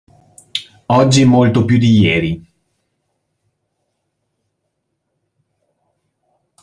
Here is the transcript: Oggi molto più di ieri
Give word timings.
Oggi 0.87 1.25
molto 1.25 1.63
più 1.63 1.77
di 1.77 1.99
ieri 1.99 2.47